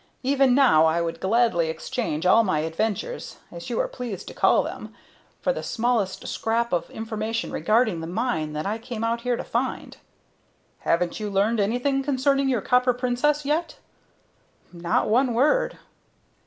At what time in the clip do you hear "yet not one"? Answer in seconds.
13.45-15.35